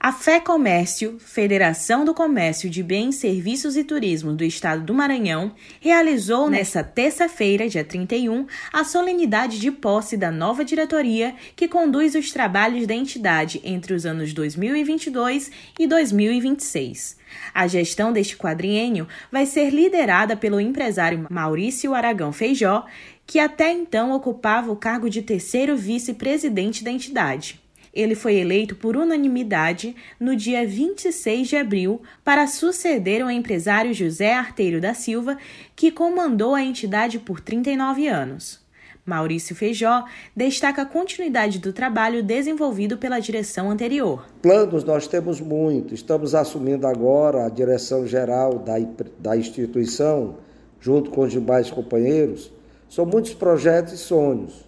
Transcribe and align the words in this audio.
A 0.00 0.12
Fé 0.12 0.38
Comércio, 0.38 1.18
Federação 1.18 2.04
do 2.04 2.14
Comércio 2.14 2.70
de 2.70 2.84
Bens, 2.84 3.16
Serviços 3.16 3.76
e 3.76 3.82
Turismo 3.82 4.32
do 4.32 4.44
Estado 4.44 4.84
do 4.84 4.94
Maranhão, 4.94 5.52
realizou 5.80 6.48
nesta 6.48 6.84
terça-feira, 6.84 7.68
dia 7.68 7.82
31, 7.82 8.46
a 8.72 8.84
solenidade 8.84 9.58
de 9.58 9.72
posse 9.72 10.16
da 10.16 10.30
nova 10.30 10.64
diretoria 10.64 11.34
que 11.56 11.66
conduz 11.66 12.14
os 12.14 12.30
trabalhos 12.30 12.86
da 12.86 12.94
entidade 12.94 13.60
entre 13.64 13.92
os 13.92 14.06
anos 14.06 14.32
2022 14.32 15.50
e 15.80 15.86
2026. 15.88 17.18
A 17.52 17.66
gestão 17.66 18.12
deste 18.12 18.36
quadriênio 18.36 19.08
vai 19.32 19.46
ser 19.46 19.70
liderada 19.70 20.36
pelo 20.36 20.60
empresário 20.60 21.26
Maurício 21.28 21.92
Aragão 21.92 22.32
Feijó, 22.32 22.86
que 23.26 23.40
até 23.40 23.72
então 23.72 24.12
ocupava 24.12 24.70
o 24.70 24.76
cargo 24.76 25.10
de 25.10 25.22
terceiro 25.22 25.76
vice-presidente 25.76 26.84
da 26.84 26.92
entidade. 26.92 27.60
Ele 27.98 28.14
foi 28.14 28.36
eleito 28.36 28.76
por 28.76 28.96
unanimidade 28.96 29.96
no 30.20 30.36
dia 30.36 30.64
26 30.64 31.48
de 31.48 31.56
abril 31.56 32.00
para 32.22 32.46
suceder 32.46 33.24
o 33.24 33.28
empresário 33.28 33.92
José 33.92 34.34
Arteiro 34.34 34.80
da 34.80 34.94
Silva, 34.94 35.36
que 35.74 35.90
comandou 35.90 36.54
a 36.54 36.62
entidade 36.62 37.18
por 37.18 37.40
39 37.40 38.06
anos. 38.06 38.60
Maurício 39.04 39.56
Feijó 39.56 40.04
destaca 40.36 40.82
a 40.82 40.86
continuidade 40.86 41.58
do 41.58 41.72
trabalho 41.72 42.22
desenvolvido 42.22 42.96
pela 42.98 43.18
direção 43.18 43.68
anterior. 43.68 44.28
Planos 44.40 44.84
nós 44.84 45.08
temos 45.08 45.40
muito, 45.40 45.92
estamos 45.92 46.36
assumindo 46.36 46.86
agora 46.86 47.46
a 47.46 47.48
direção 47.48 48.06
geral 48.06 48.60
da, 48.60 48.74
da 49.18 49.36
instituição, 49.36 50.36
junto 50.78 51.10
com 51.10 51.22
os 51.22 51.32
demais 51.32 51.68
companheiros. 51.68 52.52
São 52.88 53.04
muitos 53.04 53.34
projetos 53.34 53.94
e 53.94 53.98
sonhos. 53.98 54.67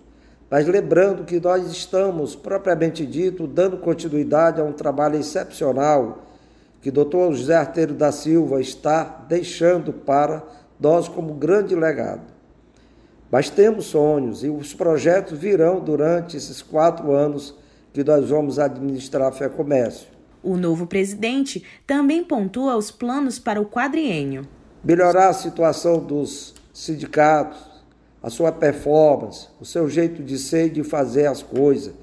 Mas 0.50 0.66
lembrando 0.66 1.24
que 1.24 1.38
nós 1.38 1.70
estamos, 1.70 2.34
propriamente 2.34 3.06
dito, 3.06 3.46
dando 3.46 3.76
continuidade 3.76 4.60
a 4.60 4.64
um 4.64 4.72
trabalho 4.72 5.16
excepcional 5.16 6.26
que 6.82 6.88
o 6.88 6.92
doutor 6.92 7.32
José 7.32 7.54
Arteiro 7.54 7.94
da 7.94 8.10
Silva 8.10 8.60
está 8.60 9.24
deixando 9.28 9.92
para 9.92 10.42
nós 10.80 11.06
como 11.08 11.34
grande 11.34 11.74
legado. 11.76 12.22
Mas 13.30 13.48
temos 13.48 13.86
sonhos 13.86 14.42
e 14.42 14.48
os 14.48 14.74
projetos 14.74 15.38
virão 15.38 15.78
durante 15.78 16.36
esses 16.36 16.60
quatro 16.60 17.12
anos 17.12 17.54
que 17.92 18.02
nós 18.02 18.28
vamos 18.28 18.58
administrar 18.58 19.28
a 19.28 19.32
Fé 19.32 19.48
Comércio. 19.48 20.08
O 20.42 20.56
novo 20.56 20.86
presidente 20.86 21.62
também 21.86 22.24
pontua 22.24 22.76
os 22.76 22.90
planos 22.90 23.38
para 23.38 23.60
o 23.60 23.66
quadriênio. 23.66 24.48
Melhorar 24.82 25.28
a 25.28 25.34
situação 25.34 25.98
dos 25.98 26.54
sindicatos, 26.72 27.69
a 28.22 28.28
sua 28.28 28.52
performance, 28.52 29.48
o 29.60 29.64
seu 29.64 29.88
jeito 29.88 30.22
de 30.22 30.38
ser 30.38 30.66
e 30.66 30.70
de 30.70 30.82
fazer 30.82 31.26
as 31.26 31.42
coisas, 31.42 31.94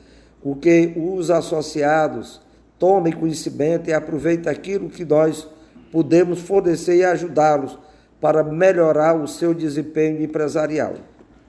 o 0.43 0.55
que 0.55 0.93
os 0.95 1.29
associados 1.29 2.41
tomem 2.79 3.13
conhecimento 3.13 3.89
e 3.89 3.93
aproveitem 3.93 4.51
aquilo 4.51 4.89
que 4.89 5.05
nós 5.05 5.47
podemos 5.91 6.39
fornecer 6.39 6.97
e 6.97 7.05
ajudá-los 7.05 7.77
para 8.19 8.43
melhorar 8.43 9.15
o 9.15 9.27
seu 9.27 9.53
desempenho 9.53 10.23
empresarial. 10.23 10.95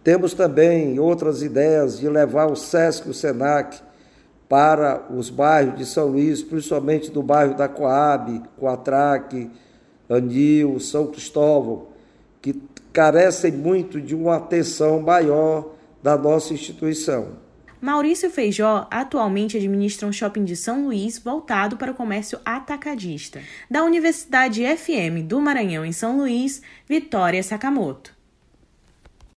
Temos 0.04 0.32
também 0.34 0.98
outras 0.98 1.42
ideias 1.42 1.98
de 1.98 2.08
levar 2.08 2.50
o 2.50 2.56
SESC 2.56 3.06
e 3.06 3.10
o 3.10 3.14
SENAC 3.14 3.80
para 4.48 5.06
os 5.10 5.28
bairros 5.28 5.78
de 5.78 5.84
São 5.84 6.08
Luís, 6.08 6.42
principalmente 6.42 7.10
do 7.10 7.22
bairro 7.22 7.54
da 7.54 7.68
Coab, 7.68 8.42
Coatraque, 8.58 9.50
Anil, 10.08 10.80
São 10.80 11.06
Cristóvão, 11.08 11.88
que 12.40 12.58
carecem 12.98 13.52
muito 13.52 14.00
de 14.00 14.12
uma 14.12 14.38
atenção 14.38 15.00
maior 15.00 15.72
da 16.02 16.18
nossa 16.18 16.52
instituição. 16.52 17.36
Maurício 17.80 18.28
Feijó 18.28 18.88
atualmente 18.90 19.56
administra 19.56 20.08
um 20.08 20.12
shopping 20.12 20.44
de 20.44 20.56
São 20.56 20.84
Luís 20.84 21.16
voltado 21.16 21.76
para 21.76 21.92
o 21.92 21.94
comércio 21.94 22.40
atacadista. 22.44 23.40
Da 23.70 23.84
Universidade 23.84 24.64
FM 24.76 25.28
do 25.28 25.40
Maranhão 25.40 25.84
em 25.84 25.92
São 25.92 26.16
Luís, 26.16 26.60
Vitória 26.88 27.40
Sakamoto. 27.40 28.17